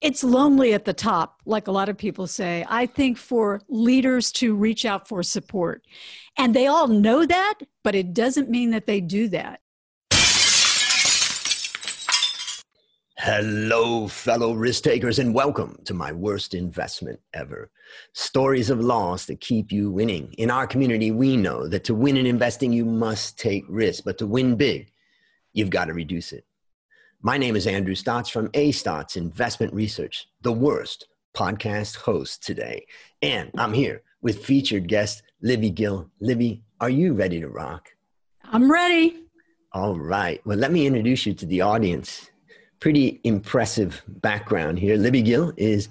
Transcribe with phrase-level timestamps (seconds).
[0.00, 2.64] it's lonely at the top, like a lot of people say.
[2.68, 5.84] I think for leaders to reach out for support.
[6.36, 9.60] And they all know that, but it doesn't mean that they do that.
[13.20, 17.68] Hello, fellow risk takers, and welcome to my worst investment ever.
[18.12, 20.32] Stories of loss that keep you winning.
[20.38, 24.18] In our community, we know that to win in investing, you must take risk, but
[24.18, 24.92] to win big,
[25.52, 26.44] you've got to reduce it.
[27.20, 32.86] My name is Andrew Stotz from A Stotz Investment Research, the worst podcast host today.
[33.22, 36.08] And I'm here with featured guest Libby Gill.
[36.20, 37.88] Libby, are you ready to rock?
[38.44, 39.24] I'm ready.
[39.72, 40.40] All right.
[40.46, 42.30] Well, let me introduce you to the audience.
[42.78, 44.96] Pretty impressive background here.
[44.96, 45.88] Libby Gill is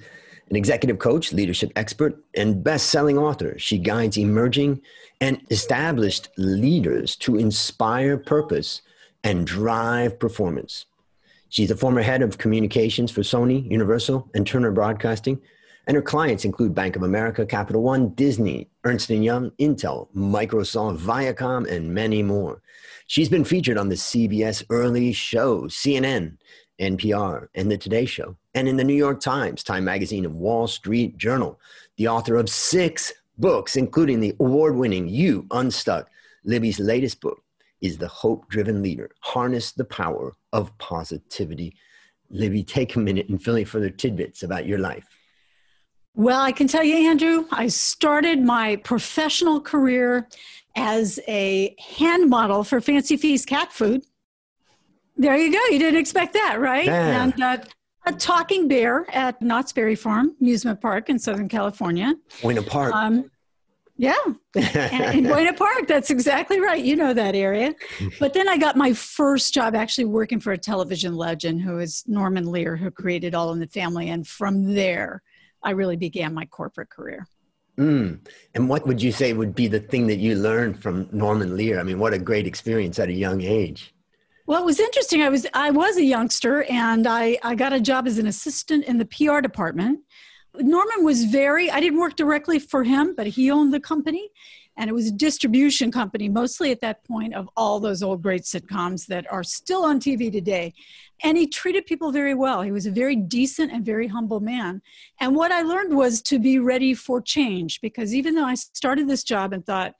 [0.49, 3.59] an executive coach, leadership expert, and best selling author.
[3.59, 4.81] She guides emerging
[5.19, 8.81] and established leaders to inspire purpose
[9.25, 10.85] and drive performance.
[11.49, 15.41] She's a former head of communications for Sony, Universal, and Turner Broadcasting.
[15.87, 20.97] And her clients include Bank of America, Capital One, Disney, Ernst & Young, Intel, Microsoft,
[20.97, 22.61] Viacom, and many more.
[23.05, 26.37] She's been featured on the CBS Early Show, CNN,
[26.77, 30.67] NPR, and The Today Show, and in the New York Times, Time Magazine, and Wall
[30.67, 31.57] Street Journal.
[31.95, 36.09] The author of six books, including the award-winning You Unstuck,
[36.43, 37.41] Libby's latest book,
[37.81, 39.11] is the hope driven leader.
[39.21, 41.75] Harness the power of positivity.
[42.29, 45.05] Libby, take a minute and fill in further tidbits about your life.
[46.15, 50.27] Well, I can tell you, Andrew, I started my professional career
[50.75, 54.03] as a hand model for Fancy Feast cat food.
[55.15, 55.59] There you go.
[55.71, 56.85] You didn't expect that, right?
[56.85, 57.23] Yeah.
[57.23, 57.57] And uh,
[58.05, 62.15] a talking bear at Knott's Berry Farm Amusement Park in Southern California.
[62.41, 62.93] Buena Park.
[62.93, 63.29] Um,
[63.97, 64.13] yeah,
[64.55, 65.87] in Buena Park.
[65.87, 66.83] That's exactly right.
[66.83, 67.73] You know that area.
[68.19, 72.03] But then I got my first job actually working for a television legend who is
[72.07, 74.09] Norman Lear, who created All in the Family.
[74.09, 75.21] And from there,
[75.63, 77.27] I really began my corporate career.
[77.77, 78.19] Mm.
[78.55, 81.79] And what would you say would be the thing that you learned from Norman Lear?
[81.79, 83.93] I mean, what a great experience at a young age.
[84.47, 85.21] Well, it was interesting.
[85.21, 88.85] I was I was a youngster, and I I got a job as an assistant
[88.85, 89.99] in the PR department
[90.59, 94.29] Norman was very, I didn't work directly for him, but he owned the company.
[94.79, 98.43] And it was a distribution company, mostly at that point, of all those old great
[98.43, 100.75] sitcoms that are still on TV today.
[101.23, 102.61] And he treated people very well.
[102.61, 104.83] He was a very decent and very humble man.
[105.19, 109.07] And what I learned was to be ready for change, because even though I started
[109.07, 109.95] this job and thought,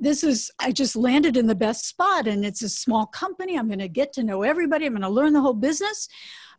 [0.00, 3.66] this is i just landed in the best spot and it's a small company i'm
[3.66, 6.08] going to get to know everybody i'm going to learn the whole business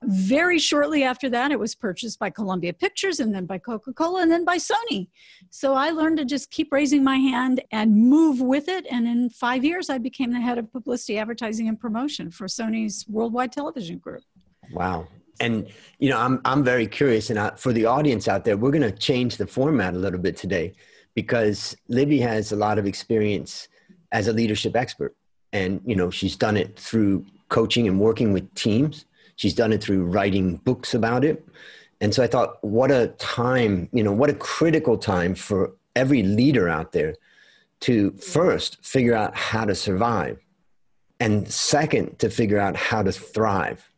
[0.04, 4.22] very shortly after that, it was purchased by Columbia Pictures and then by Coca Cola
[4.22, 5.10] and then by Sony.
[5.50, 8.86] So I learned to just keep raising my hand and move with it.
[8.90, 13.06] And in five years, I became the head of publicity, advertising, and promotion for Sony's
[13.10, 14.24] Worldwide Television Group.
[14.72, 15.08] Wow.
[15.42, 15.68] And
[16.00, 18.82] you know, I'm I'm very curious, and I, for the audience out there, we're going
[18.82, 20.74] to change the format a little bit today
[21.16, 23.68] because Libby has a lot of experience
[24.12, 25.16] as a leadership expert,
[25.54, 29.06] and you know, she's done it through coaching and working with teams
[29.40, 31.48] She's done it through writing books about it.
[32.02, 36.24] And so I thought, what a time, you know, what a critical time for every
[36.24, 37.16] leader out there
[37.82, 40.40] to first figure out how to survive,
[41.22, 43.89] and second, to figure out how to thrive.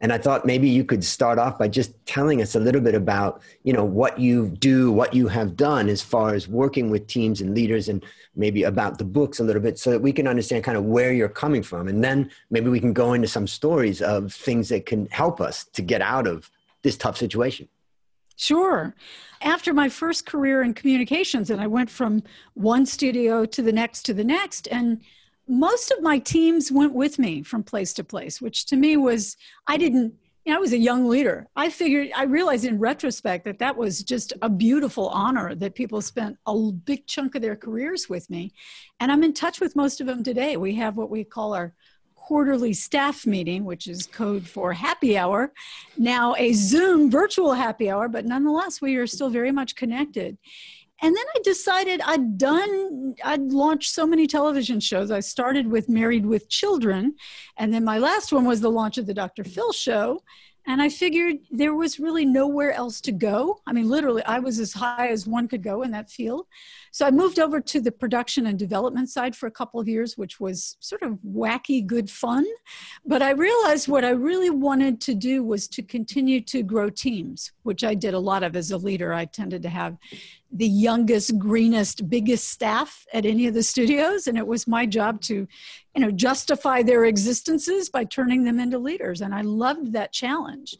[0.00, 2.94] And I thought maybe you could start off by just telling us a little bit
[2.94, 7.08] about, you know, what you do, what you have done as far as working with
[7.08, 8.04] teams and leaders and
[8.36, 11.12] maybe about the books a little bit so that we can understand kind of where
[11.12, 11.88] you're coming from.
[11.88, 15.64] And then maybe we can go into some stories of things that can help us
[15.72, 16.48] to get out of
[16.82, 17.68] this tough situation.
[18.36, 18.94] Sure.
[19.42, 22.22] After my first career in communications, and I went from
[22.54, 25.00] one studio to the next to the next, and
[25.48, 29.36] most of my teams went with me from place to place, which to me was,
[29.66, 30.14] I didn't,
[30.44, 31.46] you know, I was a young leader.
[31.56, 36.00] I figured, I realized in retrospect that that was just a beautiful honor that people
[36.00, 38.52] spent a big chunk of their careers with me.
[39.00, 40.56] And I'm in touch with most of them today.
[40.56, 41.74] We have what we call our
[42.28, 45.50] quarterly staff meeting, which is code for happy hour,
[45.96, 50.36] now a Zoom virtual happy hour, but nonetheless, we are still very much connected.
[51.00, 55.10] And then I decided I'd done, I'd launched so many television shows.
[55.10, 57.14] I started with Married with Children,
[57.56, 59.44] and then my last one was the launch of the Dr.
[59.44, 60.22] Phil show.
[60.66, 63.60] And I figured there was really nowhere else to go.
[63.66, 66.46] I mean, literally, I was as high as one could go in that field.
[66.90, 70.16] So I moved over to the production and development side for a couple of years,
[70.16, 72.46] which was sort of wacky, good fun.
[73.04, 77.52] But I realized what I really wanted to do was to continue to grow teams,
[77.62, 79.12] which I did a lot of as a leader.
[79.12, 79.96] I tended to have
[80.50, 84.26] the youngest, greenest, biggest staff at any of the studios.
[84.26, 85.46] And it was my job to,
[85.94, 89.20] you know, justify their existences by turning them into leaders.
[89.20, 90.76] And I loved that challenge.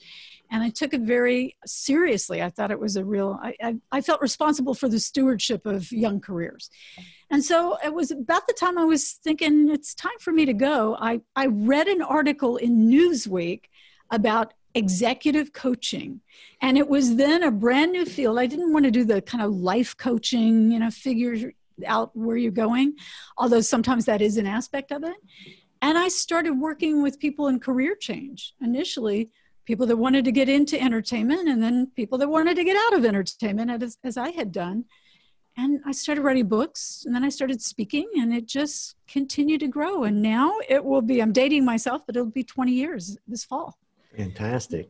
[0.50, 2.42] And I took it very seriously.
[2.42, 5.90] I thought it was a real, I, I, I, felt responsible for the stewardship of
[5.92, 6.70] young careers.
[7.30, 10.54] And so it was about the time I was thinking it's time for me to
[10.54, 10.96] go.
[10.98, 13.64] I, I read an article in Newsweek
[14.10, 16.20] about executive coaching.
[16.62, 18.38] And it was then a brand new field.
[18.38, 21.52] I didn't want to do the kind of life coaching, you know, figure
[21.86, 22.94] out where you're going,
[23.36, 25.16] although sometimes that is an aspect of it.
[25.80, 29.30] And I started working with people in career change initially
[29.68, 32.94] people that wanted to get into entertainment and then people that wanted to get out
[32.94, 34.86] of entertainment as, as I had done.
[35.58, 39.68] And I started writing books and then I started speaking and it just continued to
[39.68, 40.04] grow.
[40.04, 43.76] And now it will be, I'm dating myself, but it'll be 20 years this fall.
[44.16, 44.88] Fantastic.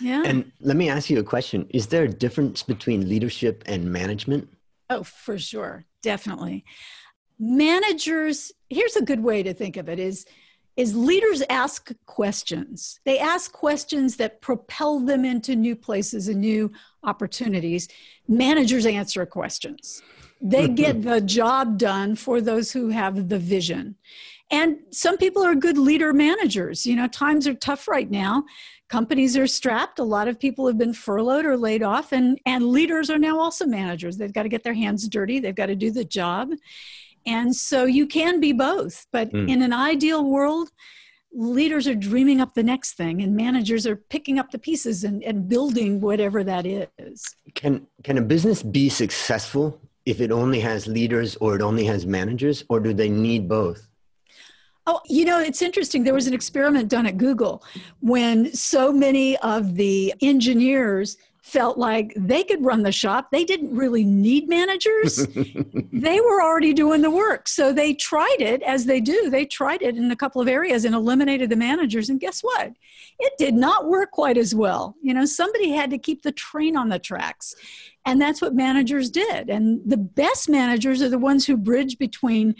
[0.00, 0.22] Yeah.
[0.24, 4.48] And let me ask you a question Is there a difference between leadership and management?
[4.88, 5.84] Oh, for sure.
[6.00, 6.64] Definitely.
[7.38, 10.24] Managers, here's a good way to think of it is
[10.76, 13.00] is leaders ask questions.
[13.04, 16.72] They ask questions that propel them into new places and new
[17.04, 17.88] opportunities.
[18.26, 20.02] Managers answer questions.
[20.40, 23.96] They get the job done for those who have the vision.
[24.50, 26.84] And some people are good leader managers.
[26.84, 28.44] You know, times are tough right now.
[28.88, 29.98] Companies are strapped.
[29.98, 33.38] A lot of people have been furloughed or laid off, and, and leaders are now
[33.38, 34.16] also managers.
[34.16, 36.50] They've got to get their hands dirty, they've got to do the job.
[37.26, 39.06] And so you can be both.
[39.12, 39.48] But mm.
[39.48, 40.70] in an ideal world,
[41.32, 45.22] leaders are dreaming up the next thing and managers are picking up the pieces and,
[45.24, 47.24] and building whatever that is.
[47.54, 52.06] Can, can a business be successful if it only has leaders or it only has
[52.06, 53.88] managers, or do they need both?
[54.86, 56.04] Oh, you know, it's interesting.
[56.04, 57.64] There was an experiment done at Google
[58.00, 63.30] when so many of the engineers felt like they could run the shop.
[63.30, 65.26] They didn't really need managers.
[65.92, 67.48] they were already doing the work.
[67.48, 69.28] So they tried it as they do.
[69.28, 72.08] They tried it in a couple of areas and eliminated the managers.
[72.08, 72.72] And guess what?
[73.18, 74.96] It did not work quite as well.
[75.02, 77.54] You know, somebody had to keep the train on the tracks.
[78.06, 79.50] And that's what managers did.
[79.50, 82.54] And the best managers are the ones who bridge between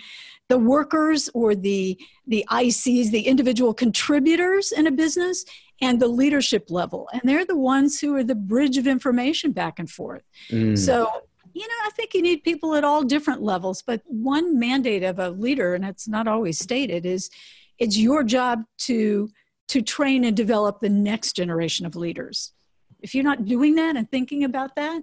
[0.51, 5.45] the workers or the the ICs, the individual contributors in a business,
[5.81, 7.09] and the leadership level.
[7.12, 10.23] And they're the ones who are the bridge of information back and forth.
[10.50, 10.79] Mm.
[10.79, 11.09] So,
[11.53, 13.82] you know, I think you need people at all different levels.
[13.82, 17.31] But one mandate of a leader, and it's not always stated, is
[17.79, 19.29] it's your job to
[19.67, 22.53] to train and develop the next generation of leaders.
[23.00, 25.03] If you're not doing that and thinking about that,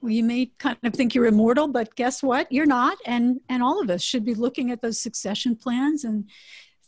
[0.00, 2.50] well, you may kind of think you're immortal, but guess what?
[2.52, 2.98] You're not.
[3.04, 6.28] And and all of us should be looking at those succession plans and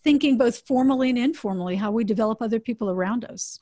[0.03, 3.59] thinking both formally and informally how we develop other people around us.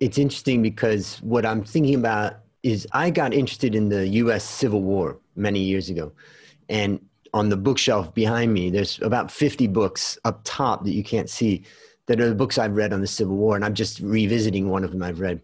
[0.00, 4.82] It's interesting because what I'm thinking about is I got interested in the US Civil
[4.82, 6.12] War many years ago.
[6.68, 7.00] And
[7.32, 11.64] on the bookshelf behind me, there's about 50 books up top that you can't see
[12.06, 13.56] that are the books I've read on the Civil War.
[13.56, 15.42] And I'm just revisiting one of them I've read.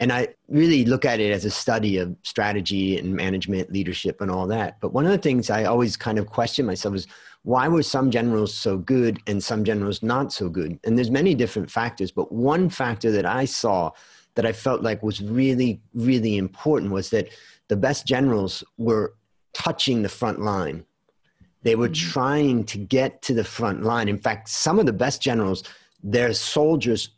[0.00, 4.30] And I really look at it as a study of strategy and management, leadership, and
[4.30, 4.80] all that.
[4.80, 7.06] But one of the things I always kind of question myself is
[7.44, 10.78] why were some generals so good and some generals not so good?
[10.84, 13.90] And there's many different factors but one factor that i saw
[14.34, 17.28] that i felt like was really really important was that
[17.68, 19.14] the best generals were
[19.54, 20.84] touching the front line.
[21.62, 22.10] They were mm-hmm.
[22.10, 24.08] trying to get to the front line.
[24.08, 25.64] In fact some of the best generals
[26.02, 27.10] their soldiers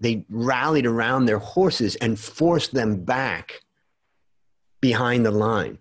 [0.00, 3.62] they rallied around their horses and forced them back
[4.80, 5.78] behind the line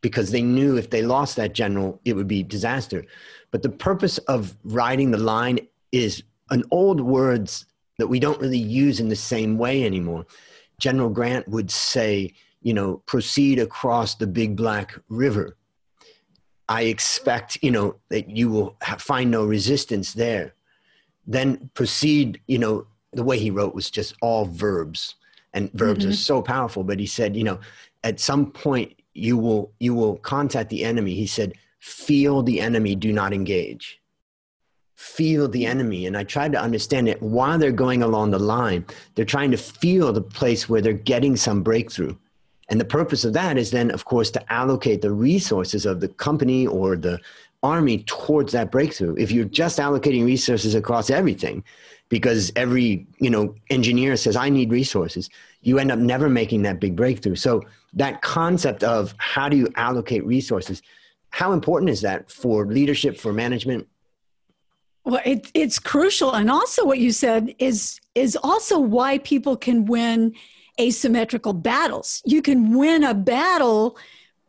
[0.00, 3.04] because they knew if they lost that general it would be disaster
[3.50, 5.58] but the purpose of riding the line
[5.92, 7.66] is an old words
[7.98, 10.26] that we don't really use in the same way anymore.
[10.78, 15.56] General Grant would say, you know, proceed across the big black river.
[16.68, 20.54] I expect, you know, that you will find no resistance there.
[21.26, 25.14] Then proceed, you know, the way he wrote was just all verbs
[25.54, 26.10] and verbs mm-hmm.
[26.10, 26.84] are so powerful.
[26.84, 27.58] But he said, you know,
[28.04, 31.14] at some point you will, you will contact the enemy.
[31.14, 34.00] He said, feel the enemy, do not engage.
[34.94, 35.70] Feel the hmm.
[35.70, 36.06] enemy.
[36.06, 38.84] And I tried to understand it while they're going along the line.
[39.14, 42.16] They're trying to feel the place where they're getting some breakthrough.
[42.70, 46.08] And the purpose of that is then, of course, to allocate the resources of the
[46.08, 47.18] company or the
[47.62, 49.16] army towards that breakthrough.
[49.16, 51.64] If you're just allocating resources across everything,
[52.08, 55.28] because every you know engineer says I need resources,
[55.62, 57.36] you end up never making that big breakthrough.
[57.36, 57.62] So
[57.94, 60.82] that concept of how do you allocate resources
[61.30, 63.86] how important is that for leadership, for management?
[65.04, 69.84] Well, it, it's crucial, and also what you said is is also why people can
[69.86, 70.34] win
[70.80, 72.22] asymmetrical battles.
[72.24, 73.96] You can win a battle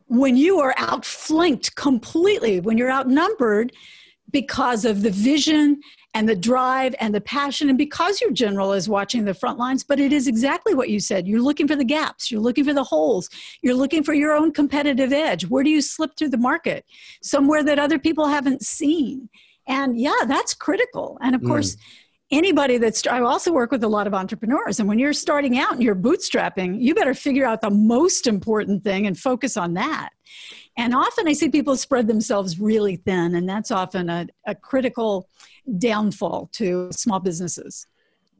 [0.06, 3.72] when you are outflanked completely, when you're outnumbered.
[4.32, 5.80] because of the vision
[6.14, 7.68] and the drive and the passion.
[7.68, 11.00] And because your general is watching the front lines but it is exactly what you
[11.00, 13.28] said you're looking for the gaps you're looking for the holes
[13.62, 15.46] you're looking for your own competitive edge.
[15.46, 16.84] Where do you slip through the market?
[17.22, 19.28] Somewhere that other people haven't seen.
[19.66, 21.18] And yeah that's critical.
[21.20, 21.48] And of mm.
[21.48, 21.76] course
[22.30, 25.72] anybody that's i also work with a lot of entrepreneurs and when you're starting out
[25.72, 30.10] and you're bootstrapping you better figure out the most important thing and focus on that
[30.80, 35.28] and often I see people spread themselves really thin, and that's often a, a critical
[35.76, 37.86] downfall to small businesses.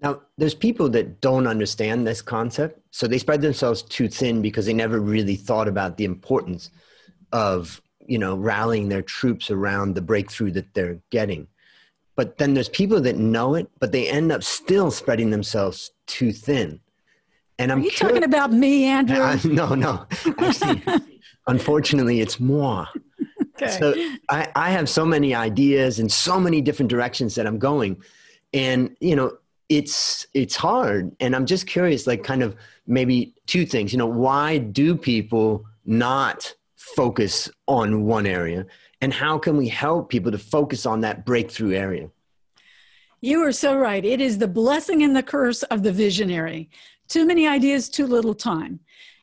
[0.03, 2.81] Now, there's people that don't understand this concept.
[2.93, 6.71] So they spread themselves too thin because they never really thought about the importance
[7.31, 11.47] of, you know, rallying their troops around the breakthrough that they're getting.
[12.17, 16.33] But then there's people that know it, but they end up still spreading themselves too
[16.33, 16.81] thin.
[17.59, 19.21] And I'm Are you talking about me, Andrew?
[19.21, 20.07] Uh, no, no.
[20.39, 20.83] Actually,
[21.47, 22.87] Unfortunately, it's moi.
[23.63, 23.79] Okay.
[23.79, 23.95] So
[24.31, 28.03] I, I have so many ideas and so many different directions that I'm going.
[28.55, 29.37] And, you know,
[29.69, 31.15] it's it's hard.
[31.21, 32.57] And I'm just curious, like kind of
[32.87, 33.93] maybe two things.
[33.93, 38.67] You know, why do people not focus on one area?
[39.01, 42.11] And how can we help people to focus on that breakthrough area?
[43.21, 44.05] You are so right.
[44.05, 46.71] It is the blessing and the curse of the visionary.
[47.09, 48.81] Too many ideas, too little time.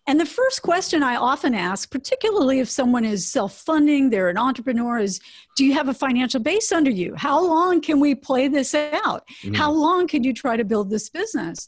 [0.08, 4.38] And the first question I often ask, particularly if someone is self funding, they're an
[4.38, 5.20] entrepreneur, is
[5.58, 7.14] Do you have a financial base under you?
[7.16, 9.28] How long can we play this out?
[9.42, 9.56] Mm-hmm.
[9.56, 11.68] How long can you try to build this business?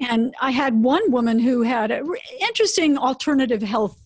[0.00, 3.98] And I had one woman who had an interesting alternative health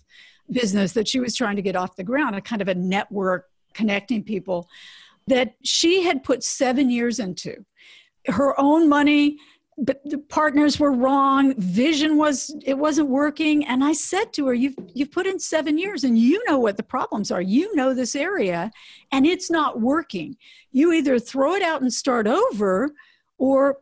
[0.52, 3.46] business that she was trying to get off the ground, a kind of a network
[3.72, 4.68] connecting people
[5.26, 7.64] that she had put seven years into
[8.26, 9.38] her own money
[9.80, 14.54] but the partners were wrong vision was it wasn't working and i said to her
[14.54, 17.94] you've you've put in 7 years and you know what the problems are you know
[17.94, 18.70] this area
[19.12, 20.36] and it's not working
[20.72, 22.90] you either throw it out and start over
[23.38, 23.78] or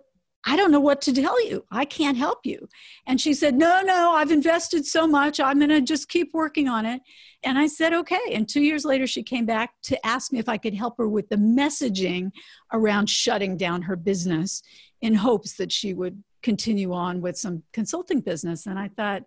[0.49, 1.65] I don't know what to tell you.
[1.71, 2.69] I can't help you.
[3.07, 5.41] And she said, No, no, I've invested so much.
[5.41, 7.03] I'm going to just keep working on it.
[7.43, 8.21] And I said, Okay.
[8.33, 11.09] And two years later, she came back to ask me if I could help her
[11.09, 12.31] with the messaging
[12.73, 14.63] around shutting down her business
[15.01, 18.67] in hopes that she would continue on with some consulting business.
[18.67, 19.23] And I thought,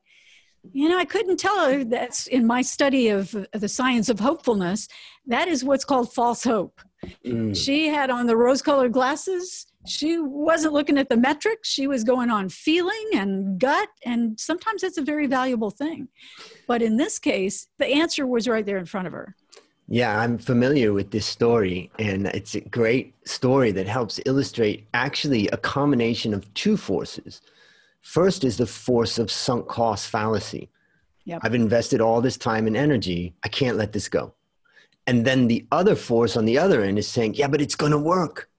[0.74, 4.88] you know, I couldn't tell her that's in my study of the science of hopefulness.
[5.26, 6.82] That is what's called false hope.
[7.26, 7.56] Mm.
[7.56, 9.66] She had on the rose colored glasses.
[9.88, 11.68] She wasn't looking at the metrics.
[11.68, 13.90] She was going on feeling and gut.
[14.06, 16.10] And sometimes that's a very valuable thing.
[16.68, 19.36] But in this case, the answer was right there in front of her.
[19.94, 25.50] Yeah, I'm familiar with this story, and it's a great story that helps illustrate actually
[25.50, 27.42] a combination of two forces.
[28.00, 30.70] First is the force of sunk cost fallacy.
[31.26, 31.42] Yep.
[31.44, 33.34] I've invested all this time and energy.
[33.44, 34.34] I can't let this go.
[35.08, 37.92] And then the other force on the other end is saying, yeah, but it's going
[37.92, 38.50] to work.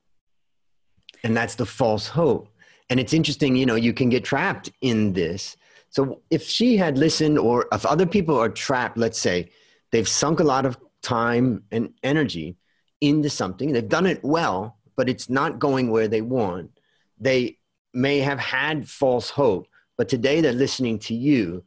[1.25, 2.47] And that's the false hope.
[2.91, 5.57] And it's interesting, you know, you can get trapped in this.
[5.89, 9.49] So if she had listened, or if other people are trapped, let's say
[9.93, 12.57] they've sunk a lot of time and energy
[13.01, 13.73] into something.
[13.73, 16.71] They've done it well, but it's not going where they want.
[17.19, 17.59] They
[17.93, 19.67] may have had false hope,
[19.99, 21.65] but today they're listening to you.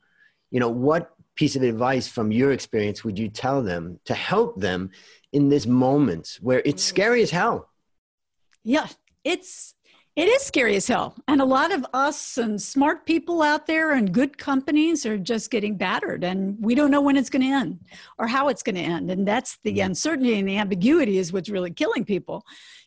[0.52, 4.60] You know, what piece of advice from your experience would you tell them to help
[4.60, 4.90] them
[5.34, 6.88] in this moment where it's mm.
[6.88, 7.70] scary as hell?
[8.64, 8.88] Yeah,
[9.24, 9.75] it's
[10.16, 11.14] it is scary as hell.
[11.28, 15.52] And a lot of us and smart people out there and good companies are just
[15.52, 16.24] getting battered.
[16.24, 17.80] And we don't know when it's going to end
[18.18, 19.12] or how it's going to end.
[19.12, 19.88] And that's the mm-hmm.
[19.88, 22.46] uncertainty and the ambiguity is what's really killing people,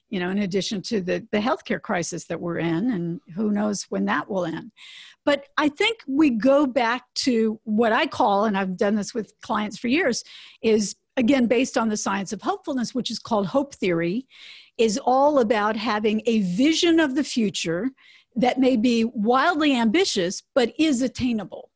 [0.08, 2.92] you know, in addition to the, the healthcare crisis that we're in.
[2.92, 4.72] And who knows when that will end.
[5.26, 9.34] But I think we go back to what I call, and I've done this with
[9.42, 10.24] clients for years,
[10.62, 14.26] is again based on the science of hopefulness, which is called hope theory
[14.78, 17.90] is all about having a vision of the future
[18.36, 21.70] that may be wildly ambitious but is attainable.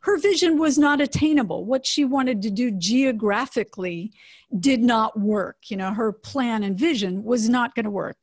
[0.00, 1.64] Her vision was not attainable.
[1.64, 4.12] What she wanted to do geographically
[4.58, 5.58] did not work.
[5.68, 8.16] You know, her plan and vision was not going to work.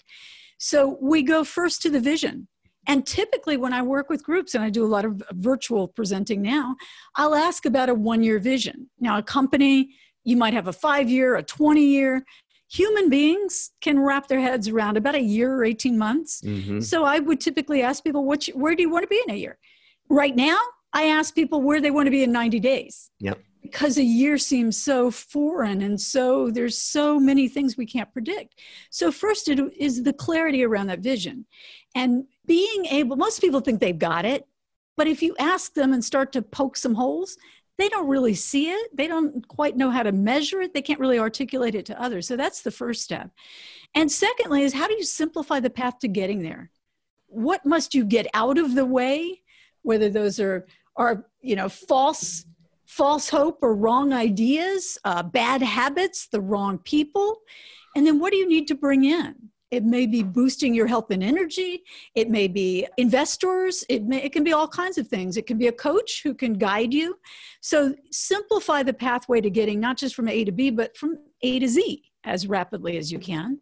[0.57, 2.49] So we go first to the vision.
[2.85, 6.41] And typically, when I work with groups, and I do a lot of virtual presenting
[6.41, 6.75] now,
[7.15, 8.89] I'll ask about a one year vision.
[8.99, 9.91] Now, a company,
[10.25, 12.25] you might have a five year, a 20 year
[12.69, 16.41] human beings can wrap their heads around about a year or 18 months.
[16.41, 16.81] Mm-hmm.
[16.81, 19.33] So I would typically ask people, what you, where do you want to be in
[19.33, 19.57] a year?
[20.07, 20.59] Right now,
[20.93, 23.09] I ask people where they want to be in 90 days.
[23.19, 23.39] Yep.
[23.61, 28.55] Because a year seems so foreign and so there's so many things we can't predict.
[28.89, 31.45] So, first, it is the clarity around that vision.
[31.93, 34.47] And being able, most people think they've got it,
[34.95, 37.37] but if you ask them and start to poke some holes,
[37.79, 38.95] they don't really see it.
[38.95, 40.73] They don't quite know how to measure it.
[40.73, 42.27] They can't really articulate it to others.
[42.27, 43.31] So that's the first step.
[43.95, 46.71] And secondly, is how do you simplify the path to getting there?
[47.27, 49.41] What must you get out of the way?
[49.81, 52.45] Whether those are are you know false
[52.85, 57.37] false hope or wrong ideas, uh, bad habits, the wrong people,
[57.95, 59.35] and then what do you need to bring in?
[59.71, 61.83] It may be boosting your health and energy.
[62.15, 63.83] It may be investors.
[63.89, 65.37] It, may, it can be all kinds of things.
[65.37, 67.17] It can be a coach who can guide you.
[67.61, 71.59] So simplify the pathway to getting not just from A to B, but from A
[71.59, 73.59] to Z as rapidly as you can.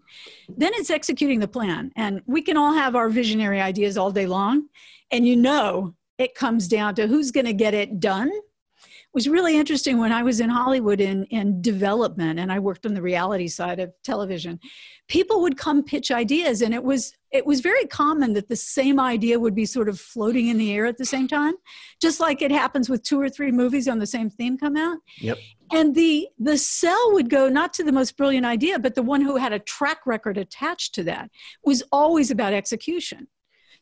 [0.50, 1.92] Then it's executing the plan.
[1.96, 4.68] And we can all have our visionary ideas all day long.
[5.12, 9.30] And you know, it comes down to who's going to get it done It was
[9.30, 13.02] really interesting when I was in Hollywood in, in development and I worked on the
[13.02, 14.60] reality side of television.
[15.08, 19.00] People would come pitch ideas and it was it was very common that the same
[19.00, 21.56] idea would be sort of floating in the air at the same time,
[22.02, 24.98] just like it happens with two or three movies on the same theme come out.
[25.20, 25.38] Yep.
[25.72, 29.22] And the the sell would go not to the most brilliant idea, but the one
[29.22, 31.30] who had a track record attached to that
[31.64, 33.28] was always about execution.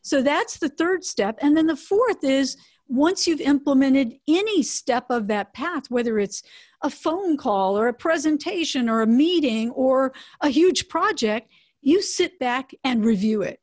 [0.02, 1.38] So that's the third step.
[1.40, 2.56] And then the fourth is
[2.88, 6.42] once you've implemented any step of that path, whether it's
[6.82, 12.38] a phone call or a presentation or a meeting or a huge project, you sit
[12.38, 13.60] back and review it.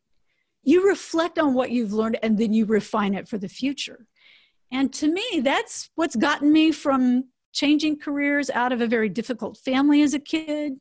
[0.63, 4.07] You reflect on what you've learned and then you refine it for the future.
[4.71, 9.57] And to me, that's what's gotten me from changing careers out of a very difficult
[9.57, 10.73] family as a kid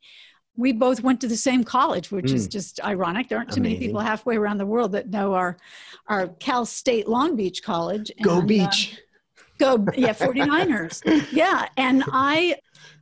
[0.56, 2.34] we both went to the same college, which mm.
[2.34, 3.28] is just ironic.
[3.28, 3.78] There aren't too Amazing.
[3.78, 5.56] many people halfway around the world that know our
[6.08, 8.12] our Cal State Long Beach College.
[8.22, 8.92] Go and, uh, Beach.
[8.92, 8.96] Uh,
[9.62, 11.26] go yeah, 49ers.
[11.32, 12.56] yeah, and I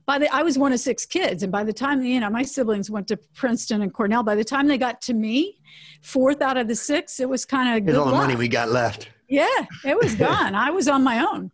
[0.06, 2.42] by the I was one of six kids and by the time you know my
[2.42, 5.60] siblings went to Princeton and Cornell by the time they got to me,
[6.02, 8.70] fourth out of the six, it was kind of Here's all the money we got
[8.70, 9.08] left.
[9.30, 9.46] Yeah,
[9.84, 10.54] it was gone.
[10.54, 11.50] I was on my own.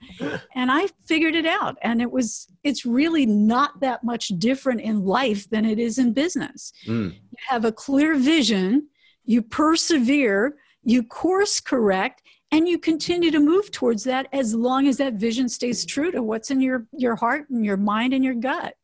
[0.54, 1.76] And I figured it out.
[1.82, 6.14] And it was, it's really not that much different in life than it is in
[6.14, 6.72] business.
[6.86, 7.12] Mm.
[7.12, 8.88] You have a clear vision,
[9.24, 12.22] you persevere, you course correct,
[12.52, 16.22] and you continue to move towards that as long as that vision stays true to
[16.22, 18.74] what's in your, your heart and your mind and your gut.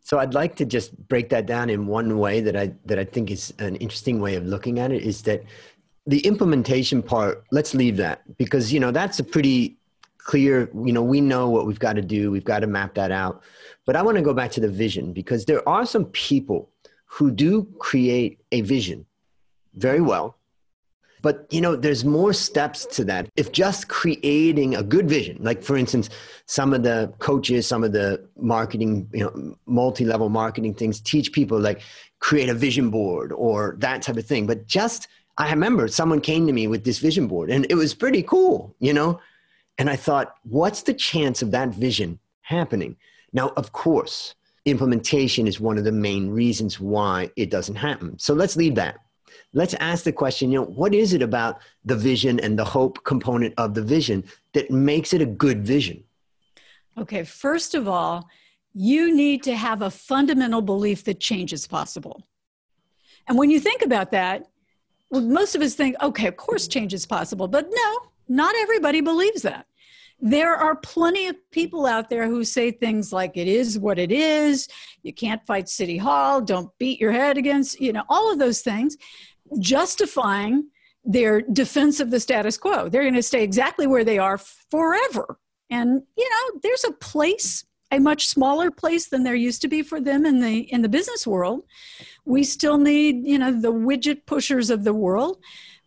[0.00, 3.04] So I'd like to just break that down in one way that I that I
[3.04, 5.44] think is an interesting way of looking at it is that
[6.06, 9.78] the implementation part let's leave that because you know that's a pretty
[10.18, 13.10] clear you know we know what we've got to do we've got to map that
[13.10, 13.42] out
[13.86, 16.70] but i want to go back to the vision because there are some people
[17.06, 19.04] who do create a vision
[19.74, 20.36] very well
[21.24, 25.62] but you know there's more steps to that if just creating a good vision like
[25.62, 26.10] for instance
[26.46, 31.58] some of the coaches some of the marketing you know multi-level marketing things teach people
[31.58, 31.80] like
[32.20, 36.46] create a vision board or that type of thing but just I remember someone came
[36.46, 39.20] to me with this vision board and it was pretty cool, you know?
[39.78, 42.96] And I thought, what's the chance of that vision happening?
[43.32, 48.18] Now, of course, implementation is one of the main reasons why it doesn't happen.
[48.18, 49.00] So let's leave that.
[49.54, 53.04] Let's ask the question, you know, what is it about the vision and the hope
[53.04, 56.02] component of the vision that makes it a good vision?
[56.98, 58.28] Okay, first of all,
[58.74, 62.26] you need to have a fundamental belief that change is possible.
[63.28, 64.48] And when you think about that,
[65.10, 67.46] well, most of us think, okay, of course change is possible.
[67.46, 69.66] But no, not everybody believes that.
[70.20, 74.10] There are plenty of people out there who say things like, it is what it
[74.10, 74.68] is,
[75.02, 78.60] you can't fight City Hall, don't beat your head against, you know, all of those
[78.60, 78.96] things,
[79.58, 80.68] justifying
[81.04, 82.88] their defense of the status quo.
[82.88, 85.38] They're going to stay exactly where they are forever.
[85.70, 89.82] And, you know, there's a place a much smaller place than there used to be
[89.82, 91.62] for them in the in the business world
[92.24, 95.38] we still need you know the widget pushers of the world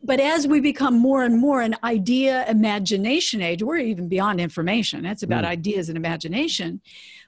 [0.03, 5.05] but as we become more and more an idea imagination age we're even beyond information
[5.05, 5.47] it's about mm.
[5.47, 6.79] ideas and imagination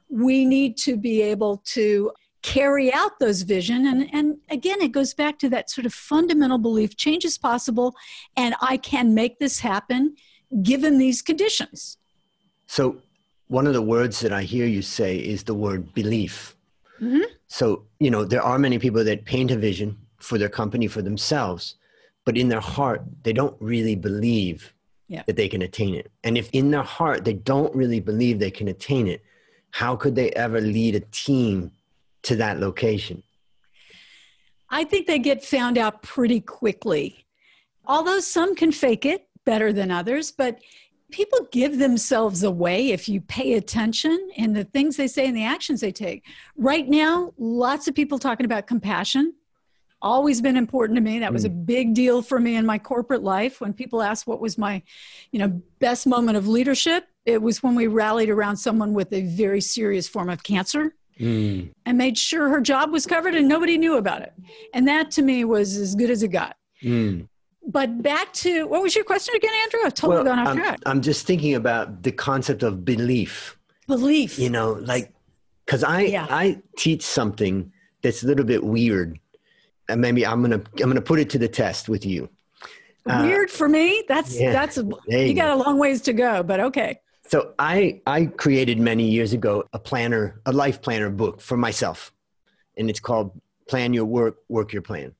[0.09, 5.13] we need to be able to carry out those vision and and again it goes
[5.13, 7.93] back to that sort of fundamental belief change is possible
[8.37, 10.15] and i can make this happen
[10.63, 11.97] given these conditions
[12.65, 13.01] so
[13.49, 16.55] one of the words that I hear you say is the word belief.
[17.01, 17.23] Mm-hmm.
[17.47, 21.01] So, you know, there are many people that paint a vision for their company, for
[21.01, 21.75] themselves,
[22.25, 24.71] but in their heart, they don't really believe
[25.07, 25.23] yeah.
[25.25, 26.11] that they can attain it.
[26.23, 29.23] And if in their heart they don't really believe they can attain it,
[29.71, 31.71] how could they ever lead a team
[32.23, 33.23] to that location?
[34.69, 37.25] I think they get found out pretty quickly.
[37.85, 40.59] Although some can fake it better than others, but
[41.11, 45.43] people give themselves away if you pay attention in the things they say and the
[45.43, 46.23] actions they take.
[46.55, 49.33] Right now, lots of people talking about compassion.
[50.03, 51.17] Always been important to me.
[51.17, 51.65] That was a mm.
[51.65, 53.59] big deal for me in my corporate life.
[53.59, 54.83] When people ask what was my,
[55.31, 59.21] you know, best moment of leadership, It was when we rallied around someone with a
[59.21, 61.71] very serious form of cancer mm.
[61.85, 64.33] and made sure her job was covered and nobody knew about it.
[64.73, 66.55] And that to me was as good as it got.
[66.81, 67.27] Mm.
[67.67, 69.81] But back to what was your question again, Andrew?
[69.85, 70.79] I've totally well, gone off I'm, track.
[70.85, 73.57] I'm just thinking about the concept of belief.
[73.87, 74.39] Belief.
[74.39, 75.13] You know, like,
[75.65, 76.27] because I, yeah.
[76.29, 79.19] I teach something that's a little bit weird.
[79.87, 82.29] And maybe I'm gonna I'm gonna put it to the test with you.
[83.07, 84.03] Uh, weird uh, for me.
[84.07, 86.99] That's yeah, that's a, you, you got a long ways to go, but okay.
[87.29, 92.11] So I I created many years ago a planner, a life planner book for myself,
[92.75, 95.13] and it's called Plan Your Work, Work Your Plan.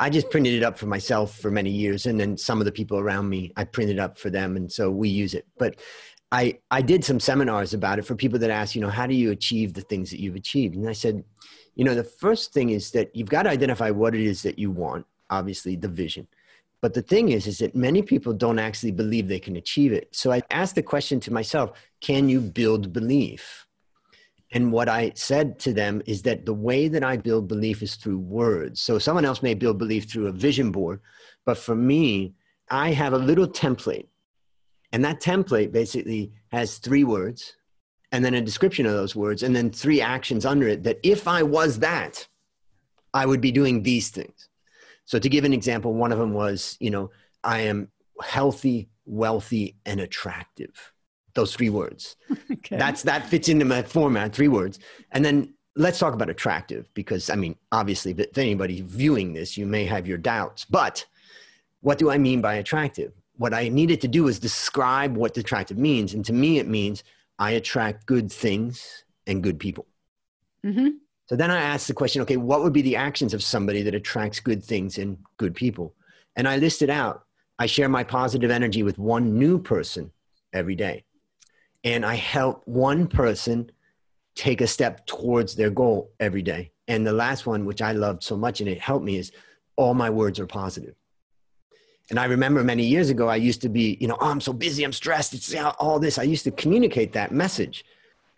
[0.00, 2.72] I just printed it up for myself for many years, and then some of the
[2.72, 5.46] people around me, I printed up for them, and so we use it.
[5.56, 5.80] But
[6.32, 9.14] I I did some seminars about it for people that ask, you know, how do
[9.14, 10.74] you achieve the things that you've achieved?
[10.74, 11.22] And I said,
[11.76, 14.58] you know, the first thing is that you've got to identify what it is that
[14.58, 15.06] you want.
[15.30, 16.26] Obviously, the vision.
[16.84, 20.14] But the thing is, is that many people don't actually believe they can achieve it.
[20.14, 21.70] So I asked the question to myself,
[22.02, 23.66] can you build belief?
[24.52, 27.94] And what I said to them is that the way that I build belief is
[27.94, 28.82] through words.
[28.82, 31.00] So someone else may build belief through a vision board,
[31.46, 32.34] but for me,
[32.70, 34.08] I have a little template.
[34.92, 37.56] And that template basically has three words
[38.12, 41.28] and then a description of those words and then three actions under it that if
[41.28, 42.28] I was that,
[43.14, 44.50] I would be doing these things.
[45.04, 47.10] So to give an example, one of them was, you know,
[47.42, 47.88] I am
[48.22, 50.92] healthy, wealthy, and attractive.
[51.34, 52.16] Those three words.
[52.64, 52.78] Okay.
[52.78, 54.78] That's that fits into my format, three words.
[55.10, 59.66] And then let's talk about attractive because I mean, obviously, if anybody viewing this, you
[59.66, 60.64] may have your doubts.
[60.64, 61.04] But
[61.80, 63.12] what do I mean by attractive?
[63.36, 66.14] What I needed to do is describe what attractive means.
[66.14, 67.04] And to me, it means
[67.38, 69.86] I attract good things and good people.
[70.64, 70.88] Mm-hmm.
[71.26, 73.94] So then I asked the question okay, what would be the actions of somebody that
[73.94, 75.94] attracts good things and good people?
[76.36, 77.24] And I listed out
[77.58, 80.10] I share my positive energy with one new person
[80.52, 81.04] every day.
[81.84, 83.70] And I help one person
[84.34, 86.72] take a step towards their goal every day.
[86.88, 89.32] And the last one, which I loved so much and it helped me, is
[89.76, 90.94] all my words are positive.
[92.10, 94.52] And I remember many years ago, I used to be, you know, oh, I'm so
[94.52, 96.18] busy, I'm stressed, it's all this.
[96.18, 97.84] I used to communicate that message.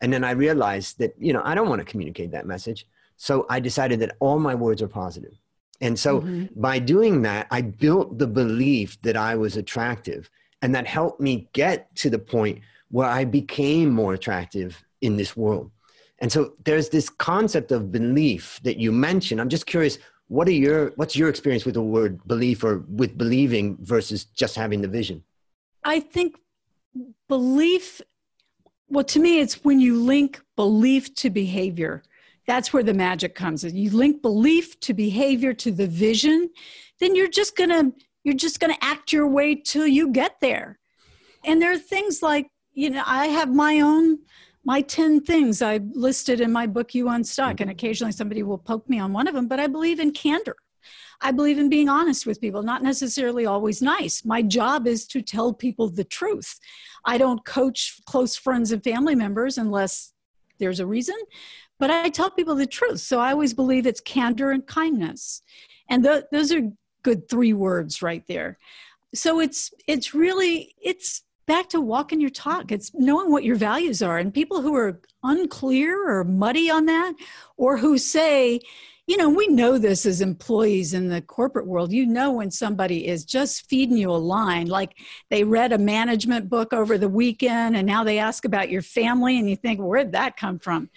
[0.00, 2.87] And then I realized that, you know, I don't want to communicate that message.
[3.16, 5.32] So I decided that all my words are positive.
[5.80, 6.61] And so mm-hmm.
[6.61, 10.30] by doing that, I built the belief that I was attractive.
[10.62, 15.37] And that helped me get to the point where I became more attractive in this
[15.37, 15.70] world.
[16.18, 19.40] And so there's this concept of belief that you mentioned.
[19.40, 23.16] I'm just curious, what are your what's your experience with the word belief or with
[23.16, 25.22] believing versus just having the vision?
[25.85, 26.37] I think
[27.28, 28.00] belief
[28.88, 32.03] well, to me, it's when you link belief to behavior.
[32.46, 33.64] That's where the magic comes.
[33.64, 36.51] You link belief to behavior to the vision,
[37.01, 40.79] then you're just gonna you're just gonna act your way till you get there.
[41.44, 44.18] And there are things like, you know, I have my own
[44.64, 47.70] my 10 things I listed in my book You Unstuck, and mm-hmm.
[47.70, 50.57] occasionally somebody will poke me on one of them, but I believe in candor.
[51.20, 54.24] I believe in being honest with people, not necessarily always nice.
[54.24, 56.59] My job is to tell people the truth.
[57.05, 60.12] I don't coach close friends and family members unless
[60.59, 61.16] there's a reason,
[61.79, 63.00] but I tell people the truth.
[63.00, 65.42] So I always believe it's candor and kindness.
[65.88, 66.62] And th- those are
[67.02, 68.59] good three words right there.
[69.14, 72.72] So it's it's really it's back to walking your talk.
[72.72, 74.18] It's knowing what your values are.
[74.18, 77.14] And people who are unclear or muddy on that,
[77.57, 78.61] or who say,
[79.07, 81.92] you know, we know this as employees in the corporate world.
[81.92, 84.99] You know, when somebody is just feeding you a line, like
[85.31, 89.38] they read a management book over the weekend and now they ask about your family,
[89.38, 90.90] and you think, where'd that come from?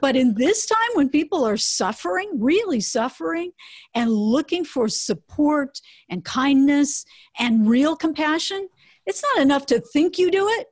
[0.00, 3.50] but in this time, when people are suffering, really suffering,
[3.94, 7.04] and looking for support and kindness
[7.40, 8.68] and real compassion,
[9.04, 10.68] it's not enough to think you do it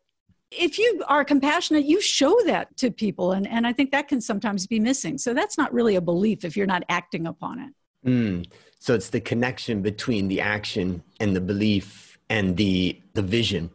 [0.51, 3.33] if you are compassionate, you show that to people.
[3.33, 5.19] And, and I think that can sometimes be missing.
[5.19, 8.09] So that's not really a belief if you're not acting upon it.
[8.09, 8.47] Mm.
[8.79, 13.71] So it's the connection between the action and the belief and the, the vision.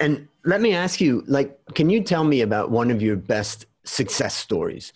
[0.00, 3.66] And let me ask you, like, can you tell me about one of your best
[3.84, 4.92] success stories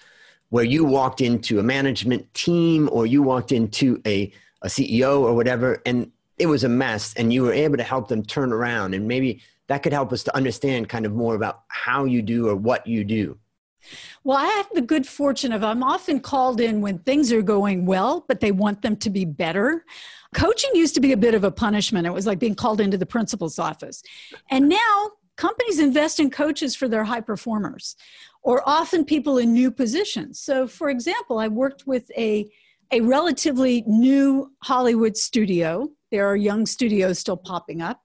[0.49, 5.35] where you walked into a management team or you walked into a, a CEO or
[5.35, 8.95] whatever, and it was a mess and you were able to help them turn around
[8.95, 12.49] and maybe that could help us to understand kind of more about how you do
[12.49, 13.39] or what you do.
[14.25, 17.87] Well, I have the good fortune of I'm often called in when things are going
[17.87, 19.85] well, but they want them to be better.
[20.35, 22.07] Coaching used to be a bit of a punishment.
[22.07, 24.03] It was like being called into the principal's office.
[24.51, 27.97] And now companies invest in coaches for their high performers
[28.43, 30.41] or often people in new positions.
[30.41, 32.51] So, for example, I worked with a,
[32.91, 35.89] a relatively new Hollywood studio.
[36.11, 38.01] There are young studios still popping up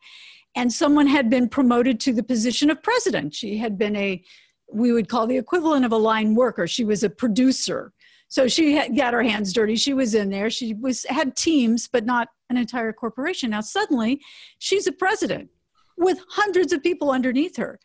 [0.56, 3.34] and someone had been promoted to the position of president.
[3.34, 4.24] She had been a,
[4.72, 6.68] we would call the equivalent of a line worker.
[6.68, 7.94] She was a producer.
[8.28, 9.76] So she had, got her hands dirty.
[9.76, 10.50] She was in there.
[10.50, 13.50] She was had teams, but not an entire corporation.
[13.50, 14.22] Now suddenly,
[14.60, 15.50] she's a president
[15.98, 17.80] with hundreds of people underneath her,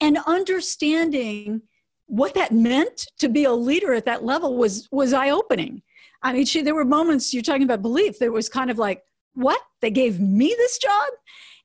[0.00, 1.62] and understanding
[2.06, 5.82] what that meant to be a leader at that level was was eye opening.
[6.22, 8.18] I mean, she, there were moments you're talking about belief.
[8.18, 9.02] There was kind of like,
[9.34, 9.60] what?
[9.80, 11.08] They gave me this job,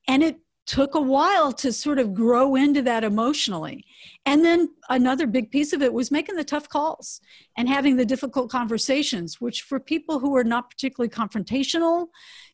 [0.08, 3.86] and it took a while to sort of grow into that emotionally.
[4.26, 7.19] And then another big piece of it was making the tough calls
[7.58, 12.08] and having the difficult conversations, which for people who are not particularly confrontational,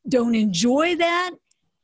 [0.07, 1.31] don't enjoy that,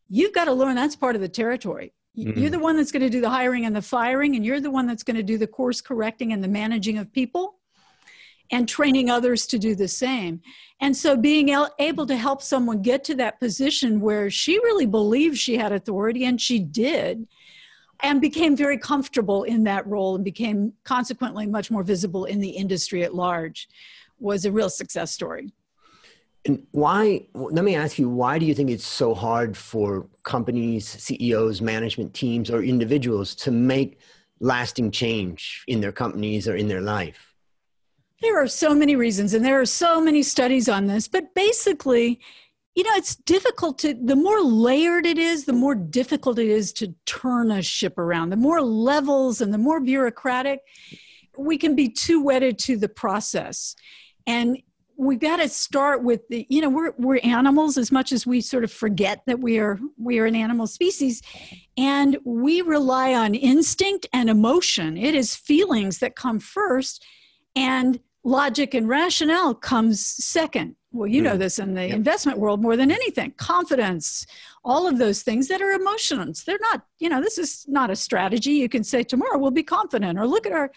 [0.09, 1.93] you've got to learn that's part of the territory.
[2.17, 2.39] Mm-hmm.
[2.39, 4.71] You're the one that's going to do the hiring and the firing, and you're the
[4.71, 7.59] one that's going to do the course correcting and the managing of people
[8.51, 10.41] and training others to do the same.
[10.81, 15.37] And so being able to help someone get to that position where she really believed
[15.37, 17.27] she had authority, and she did,
[18.01, 22.49] and became very comfortable in that role and became consequently much more visible in the
[22.49, 23.69] industry at large,
[24.19, 25.53] was a real success story.
[26.45, 30.87] And why, let me ask you, why do you think it's so hard for companies,
[30.87, 33.99] CEOs, management teams, or individuals to make
[34.39, 37.33] lasting change in their companies or in their life?
[38.21, 42.21] There are so many reasons, and there are so many studies on this, but basically,
[42.73, 46.71] you know, it's difficult to, the more layered it is, the more difficult it is
[46.73, 48.29] to turn a ship around.
[48.29, 50.61] The more levels and the more bureaucratic,
[51.37, 53.75] we can be too wedded to the process.
[54.25, 54.57] And
[54.97, 58.39] we've got to start with the you know we're we're animals as much as we
[58.39, 61.21] sort of forget that we are we are an animal species
[61.77, 67.03] and we rely on instinct and emotion it is feelings that come first
[67.55, 71.39] and logic and rationale comes second well you know mm.
[71.39, 71.95] this in the yep.
[71.95, 74.25] investment world more than anything confidence
[74.63, 77.95] all of those things that are emotions they're not you know this is not a
[77.95, 80.71] strategy you can say tomorrow we'll be confident or look at our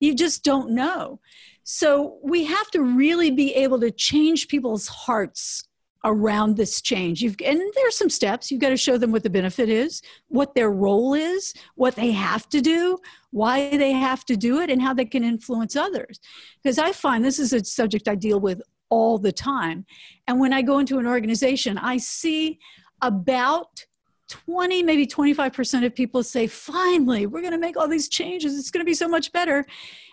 [0.00, 1.20] you just don't know
[1.62, 5.67] so we have to really be able to change people's hearts
[6.08, 7.22] around this change.
[7.22, 8.50] You've, and there's some steps.
[8.50, 12.10] You've got to show them what the benefit is, what their role is, what they
[12.10, 12.98] have to do,
[13.30, 16.18] why they have to do it, and how they can influence others.
[16.62, 19.84] Because I find this is a subject I deal with all the time.
[20.26, 22.58] And when I go into an organization, I see
[23.02, 23.86] about
[24.28, 28.58] 20, maybe 25% of people say, finally, we're going to make all these changes.
[28.58, 29.64] It's going to be so much better.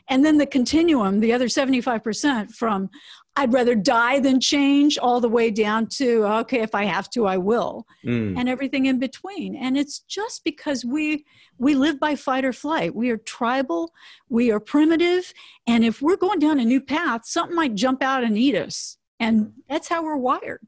[0.07, 2.89] And then the continuum, the other 75% from
[3.37, 7.27] I'd rather die than change, all the way down to, okay, if I have to,
[7.27, 8.39] I will, mm.
[8.39, 9.55] and everything in between.
[9.55, 11.25] And it's just because we
[11.57, 12.95] we live by fight or flight.
[12.95, 13.93] We are tribal,
[14.29, 15.33] we are primitive,
[15.67, 18.97] and if we're going down a new path, something might jump out and eat us.
[19.19, 20.61] And that's how we're wired.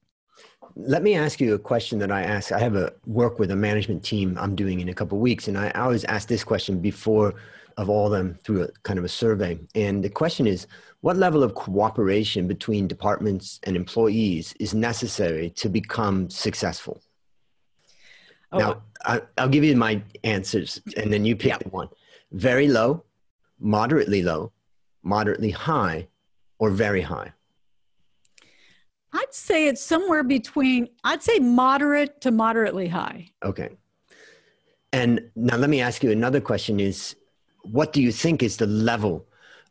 [0.79, 2.51] Let me ask you a question that I ask.
[2.51, 5.57] I have a work with a management team I'm doing in a couple weeks, and
[5.57, 7.33] I always ask this question before
[7.77, 9.59] of all of them through a kind of a survey.
[9.73, 10.67] And the question is,
[11.01, 17.01] what level of cooperation between departments and employees is necessary to become successful?
[18.51, 18.59] Oh.
[18.59, 21.69] Now, I, will give you my answers, and then you pick yeah.
[21.69, 21.89] one.
[22.31, 23.03] Very low,
[23.59, 24.51] moderately low,
[25.01, 26.07] moderately high,
[26.59, 27.33] or very high.
[29.13, 30.89] I'd say it's somewhere between.
[31.03, 33.31] I'd say moderate to moderately high.
[33.43, 33.69] Okay.
[34.93, 37.15] And now let me ask you another question: Is
[37.63, 39.25] what do you think is the level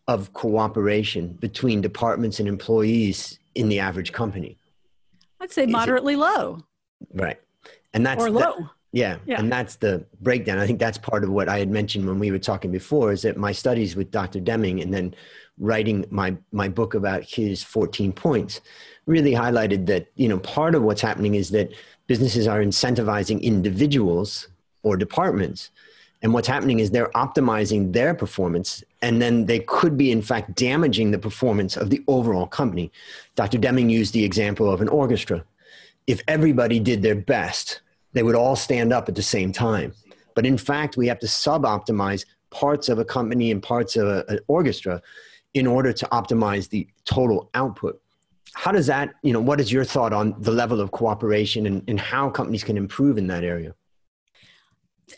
[0.08, 4.58] of cooperation between departments and employees in the average company?
[5.40, 6.60] I'd say moderately it, low.
[7.12, 7.40] Right.
[7.92, 8.70] And that's or low.
[8.92, 10.58] Yeah, yeah, and that's the breakdown.
[10.58, 13.22] I think that's part of what I had mentioned when we were talking before is
[13.22, 14.40] that my studies with Dr.
[14.40, 15.14] Deming and then
[15.58, 18.60] writing my my book about his 14 points
[19.06, 21.72] really highlighted that, you know, part of what's happening is that
[22.06, 24.48] businesses are incentivizing individuals
[24.82, 25.70] or departments
[26.22, 30.54] and what's happening is they're optimizing their performance, and then they could be, in fact,
[30.54, 32.90] damaging the performance of the overall company.
[33.34, 33.58] Dr.
[33.58, 35.44] Deming used the example of an orchestra.
[36.06, 37.80] If everybody did their best,
[38.12, 39.92] they would all stand up at the same time.
[40.34, 44.24] But in fact, we have to sub optimize parts of a company and parts of
[44.28, 45.02] an orchestra
[45.56, 47.98] in order to optimize the total output.
[48.52, 51.82] How does that, you know, what is your thought on the level of cooperation and,
[51.88, 53.74] and how companies can improve in that area?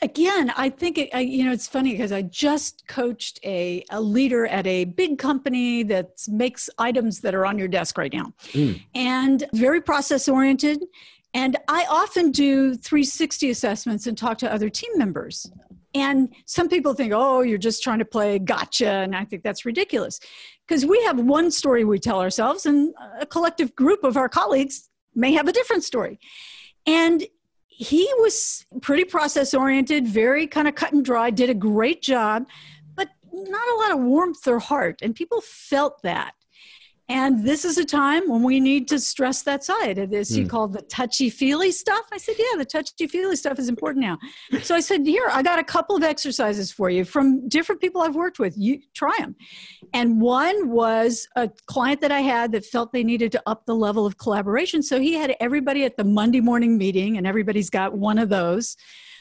[0.02, 3.98] again i think it, I, you know it's funny because i just coached a, a
[3.98, 8.34] leader at a big company that makes items that are on your desk right now
[8.52, 8.78] mm.
[8.94, 10.84] and very process oriented
[11.32, 15.50] and i often do 360 assessments and talk to other team members
[15.94, 19.64] and some people think oh you're just trying to play gotcha and i think that's
[19.64, 20.20] ridiculous
[20.66, 24.90] because we have one story we tell ourselves and a collective group of our colleagues
[25.14, 26.18] may have a different story
[26.86, 27.26] and
[27.78, 32.44] he was pretty process oriented, very kind of cut and dry, did a great job,
[32.96, 34.98] but not a lot of warmth or heart.
[35.00, 36.32] And people felt that.
[37.10, 40.30] And this is a time when we need to stress that side of this.
[40.30, 40.36] Mm.
[40.36, 42.04] You call the touchy feely stuff.
[42.12, 44.18] I said, yeah, the touchy feely stuff is important now.
[44.62, 48.02] So I said, here, I got a couple of exercises for you from different people
[48.02, 48.54] I've worked with.
[48.58, 49.36] You try them.
[49.94, 53.74] And one was a client that I had that felt they needed to up the
[53.74, 54.82] level of collaboration.
[54.82, 58.76] So he had everybody at the Monday morning meeting, and everybody's got one of those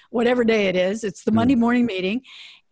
[0.10, 1.04] whatever day it is.
[1.04, 1.60] It's the Monday mm.
[1.60, 2.22] morning meeting.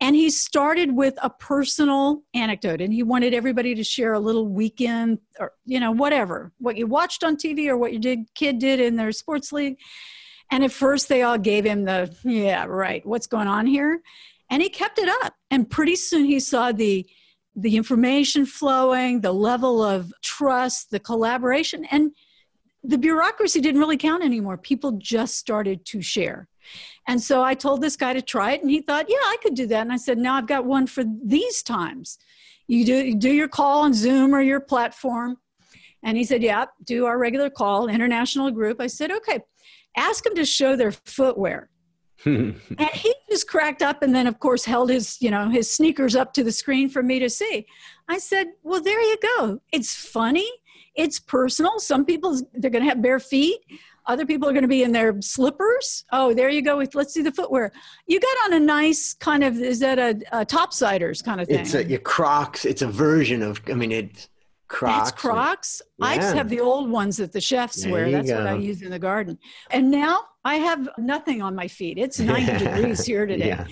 [0.00, 4.46] And he started with a personal anecdote and he wanted everybody to share a little
[4.46, 8.58] weekend or, you know, whatever, what you watched on TV or what your did, kid
[8.58, 9.78] did in their sports league.
[10.50, 14.02] And at first they all gave him the, yeah, right, what's going on here?
[14.50, 15.34] And he kept it up.
[15.50, 17.06] And pretty soon he saw the,
[17.54, 22.12] the information flowing, the level of trust, the collaboration, and
[22.84, 24.58] the bureaucracy didn't really count anymore.
[24.58, 26.48] People just started to share.
[27.06, 29.54] And so I told this guy to try it, and he thought, yeah, I could
[29.54, 29.82] do that.
[29.82, 32.18] And I said, now I've got one for these times.
[32.66, 35.36] You do, you do your call on Zoom or your platform.
[36.02, 38.80] And he said, yeah, do our regular call, international group.
[38.80, 39.40] I said, okay,
[39.96, 41.70] ask them to show their footwear.
[42.24, 42.56] and
[42.94, 46.32] he just cracked up and then of course held his you know his sneakers up
[46.32, 47.66] to the screen for me to see
[48.08, 50.48] i said well there you go it's funny
[50.94, 53.60] it's personal some people they're going to have bare feet
[54.06, 56.04] other people are going to be in their slippers.
[56.12, 56.76] Oh, there you go.
[56.78, 57.72] With let's see the footwear.
[58.06, 61.60] You got on a nice kind of is that a, a topsiders kind of thing?
[61.60, 62.64] It's a your Crocs.
[62.64, 63.60] It's a version of.
[63.68, 64.28] I mean, it's
[64.68, 65.10] Crocs.
[65.10, 65.82] It's Crocs.
[65.98, 66.06] Yeah.
[66.06, 68.10] I just have the old ones that the chefs there wear.
[68.10, 68.38] That's go.
[68.38, 69.38] what I use in the garden.
[69.70, 71.98] And now I have nothing on my feet.
[71.98, 73.48] It's 90 degrees here today.
[73.48, 73.66] Yeah.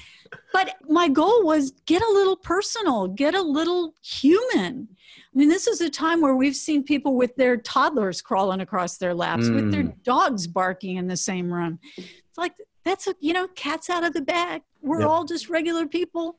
[0.52, 4.88] But my goal was get a little personal, get a little human.
[5.34, 8.98] I mean, this is a time where we've seen people with their toddlers crawling across
[8.98, 9.54] their laps, mm.
[9.56, 10.02] with their mm.
[10.04, 11.80] dogs barking in the same room.
[11.96, 12.52] It's like,
[12.84, 14.62] that's a, you know, cat's out of the bag.
[14.80, 15.08] We're yep.
[15.08, 16.38] all just regular people.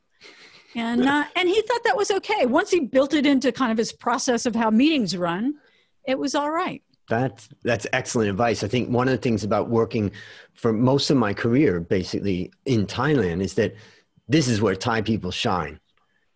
[0.74, 2.46] And, uh, and he thought that was okay.
[2.46, 5.54] Once he built it into kind of his process of how meetings run,
[6.06, 6.82] it was all right.
[7.08, 8.64] That's that's excellent advice.
[8.64, 10.10] I think one of the things about working
[10.54, 13.76] for most of my career, basically in Thailand, is that
[14.26, 15.78] this is where Thai people shine.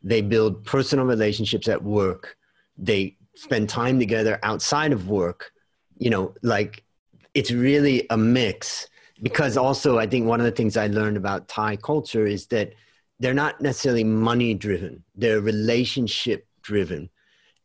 [0.03, 2.37] They build personal relationships at work
[2.81, 5.53] they spend time together outside of work
[5.99, 6.83] you know like
[7.33, 8.89] it's really a mix.
[9.23, 12.73] Because also i think one of the things i learned about thai culture is that
[13.19, 17.11] they're not necessarily money driven they're relationship driven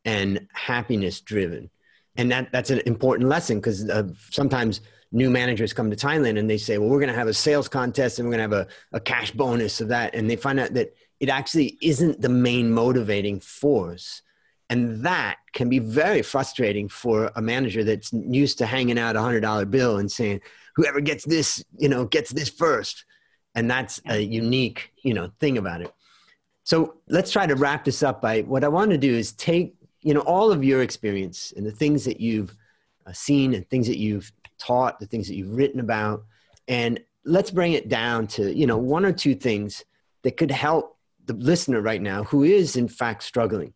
[0.04, 1.70] and happiness driven
[2.18, 4.82] and that that's an important lesson because uh, sometimes
[5.14, 7.70] new managers come to thailand and they say well we're going to have a sales
[7.70, 10.14] contest and we're going to have a, a cash bonus of that.
[10.16, 14.22] And they find out that it actually isn't the main motivating force
[14.70, 19.22] and that can be very frustrating for a manager that's used to hanging out a
[19.22, 20.42] hundred dollar bill and saying,
[20.76, 23.06] whoever gets this, you know, gets this first.
[23.54, 25.94] And that's a unique, you know, thing about it.
[26.64, 29.76] So let's try to wrap this up by what I want to do is take,
[30.02, 32.56] you know, all of your experience and the things that you've
[33.06, 36.24] uh, seen and things that you've taught, the things that you've written about,
[36.68, 39.86] and let's bring it down to, you know, one or two things
[40.24, 43.74] that could help the listener right now who is in fact struggling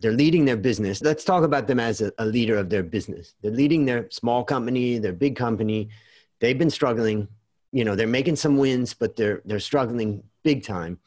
[0.00, 1.02] they're leading their business.
[1.02, 3.34] Let's talk about them as a, a, leader of their business.
[3.42, 5.88] They're leading their small company, their big company.
[6.40, 7.28] They've been struggling.
[7.72, 10.98] You know, they're making some wins, but they're they're struggling big time.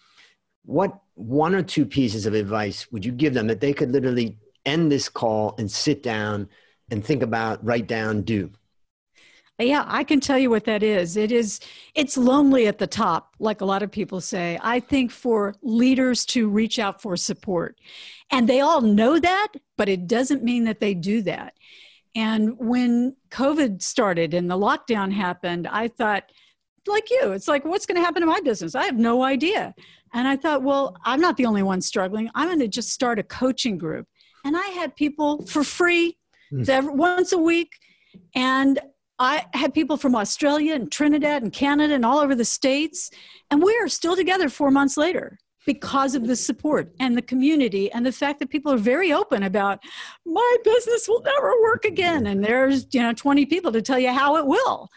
[0.65, 4.37] What one or two pieces of advice would you give them that they could literally
[4.65, 6.49] end this call and sit down
[6.91, 8.51] and think about, write down, do?
[9.59, 11.17] Yeah, I can tell you what that is.
[11.17, 11.59] It is
[11.93, 14.57] it's lonely at the top, like a lot of people say.
[14.61, 17.77] I think for leaders to reach out for support.
[18.31, 21.55] And they all know that, but it doesn't mean that they do that.
[22.15, 26.31] And when COVID started and the lockdown happened, I thought
[26.87, 28.75] like you, it's like what's going to happen to my business?
[28.75, 29.75] I have no idea.
[30.13, 32.29] And I thought, well, I'm not the only one struggling.
[32.33, 34.07] I'm going to just start a coaching group.
[34.45, 36.17] And I had people for free
[36.51, 36.95] mm.
[36.95, 37.73] once a week
[38.33, 38.79] and
[39.19, 43.11] I had people from Australia and Trinidad and Canada and all over the States,
[43.51, 47.91] and we are still together four months later because of the support and the community
[47.91, 49.79] and the fact that people are very open about
[50.25, 52.27] my business will never work again.
[52.27, 54.87] And there's, you know, 20 people to tell you how it will.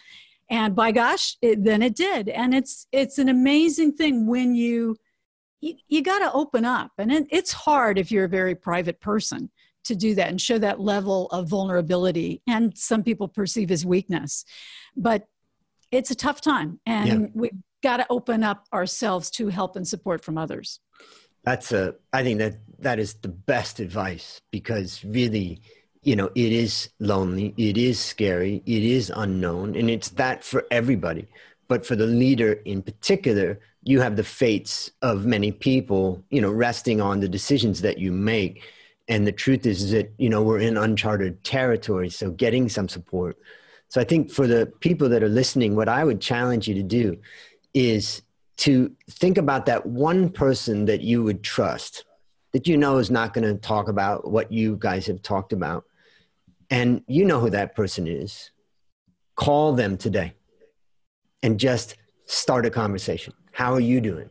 [0.48, 2.28] And by gosh, it, then it did.
[2.28, 4.96] And it's it's an amazing thing when you
[5.60, 9.00] you, you got to open up, and it, it's hard if you're a very private
[9.00, 9.50] person
[9.84, 14.44] to do that and show that level of vulnerability and some people perceive as weakness
[14.96, 15.26] but
[15.90, 17.26] it's a tough time and yeah.
[17.34, 17.50] we've
[17.82, 20.80] got to open up ourselves to help and support from others
[21.44, 25.60] that's a i think that that is the best advice because really
[26.02, 30.66] you know, it is lonely, it is scary, it is unknown, and it's that for
[30.70, 31.28] everybody.
[31.68, 36.50] But for the leader in particular, you have the fates of many people, you know,
[36.50, 38.62] resting on the decisions that you make.
[39.08, 42.08] And the truth is is that, you know, we're in uncharted territory.
[42.08, 43.36] So getting some support.
[43.88, 46.82] So I think for the people that are listening, what I would challenge you to
[46.82, 47.18] do
[47.74, 48.22] is
[48.58, 52.04] to think about that one person that you would trust
[52.52, 55.84] that you know is not going to talk about what you guys have talked about
[56.70, 58.50] and you know who that person is
[59.36, 60.34] call them today
[61.42, 61.96] and just
[62.26, 64.28] start a conversation how are you doing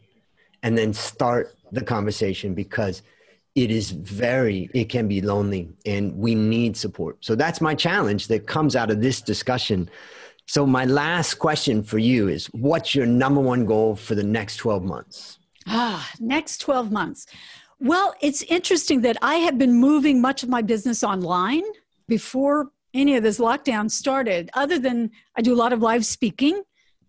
[0.63, 3.01] and then start the conversation because
[3.55, 8.27] it is very it can be lonely and we need support so that's my challenge
[8.27, 9.89] that comes out of this discussion
[10.51, 14.57] so, my last question for you is what's your number one goal for the next
[14.57, 15.39] 12 months?
[15.65, 17.25] Ah, next 12 months.
[17.79, 21.63] Well, it's interesting that I have been moving much of my business online
[22.09, 26.63] before any of this lockdown started, other than I do a lot of live speaking.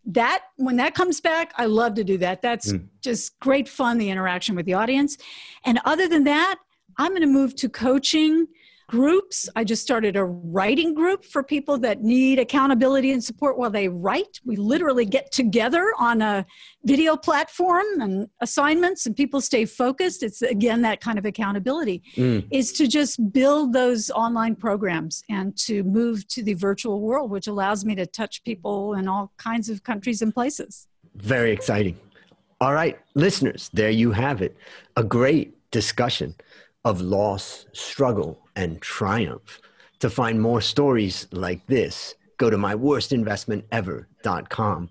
[0.04, 2.42] That, when that comes back, I love to do that.
[2.42, 2.86] That's mm.
[3.00, 5.16] just great fun, the interaction with the audience.
[5.64, 6.56] And other than that,
[6.98, 8.46] I'm going to move to coaching
[8.92, 9.48] groups.
[9.56, 13.88] I just started a writing group for people that need accountability and support while they
[13.88, 14.38] write.
[14.44, 16.44] We literally get together on a
[16.84, 20.22] video platform and assignments, and people stay focused.
[20.22, 22.46] It's again that kind of accountability mm.
[22.50, 27.46] is to just build those online programs and to move to the virtual world, which
[27.46, 30.86] allows me to touch people in all kinds of countries and places.
[31.16, 31.98] Very exciting.
[32.60, 34.54] All right, listeners, there you have it.
[34.98, 36.34] A great discussion
[36.84, 39.60] of loss, struggle, and triumph.
[40.00, 44.90] To find more stories like this, go to myworstinvestmentever.com.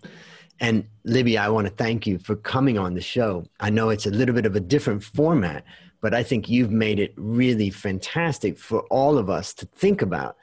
[0.62, 3.46] And Libby, I want to thank you for coming on the show.
[3.60, 5.66] I know it's a little bit of a different format,
[6.02, 10.38] but I think you've made it really fantastic for all of us to think about,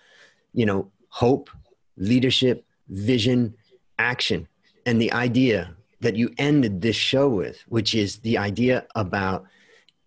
[0.52, 1.48] you know, hope,
[1.96, 3.54] leadership, vision,
[3.98, 4.48] action,
[4.86, 9.44] and the idea that you ended this show with, which is the idea about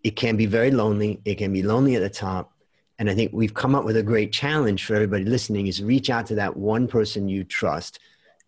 [0.03, 1.22] it can be very lonely.
[1.26, 2.53] It can be lonely at the top.
[3.01, 6.11] And I think we've come up with a great challenge for everybody listening is reach
[6.11, 7.97] out to that one person you trust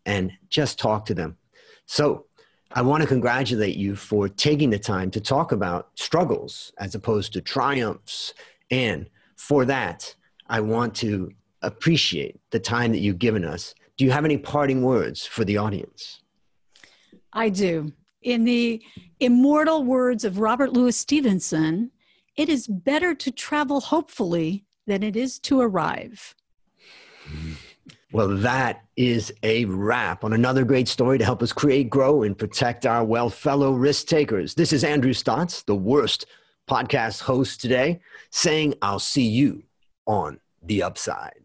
[0.06, 1.38] and just talk to them.
[1.88, 2.28] So
[2.72, 7.34] I want to congratulate you for taking the time to talk about struggles as opposed
[7.34, 8.36] to triumphs.
[8.70, 10.14] And for that,
[10.48, 11.32] I want to
[11.64, 13.74] appreciate the time that you've given us.
[13.98, 16.22] Do you have any parting words for the audience?
[17.34, 17.92] I do.
[18.22, 18.84] In the
[19.20, 21.90] immortal words of Robert Louis Stevenson,
[22.36, 26.36] it is better to travel hopefully than it is to arrive.
[28.12, 32.38] Well, that is a wrap on another great story to help us create, grow, and
[32.38, 34.54] protect our well fellow risk takers.
[34.54, 36.26] This is Andrew Stotz, the worst
[36.70, 39.64] podcast host today, saying, I'll see you
[40.06, 41.43] on the upside.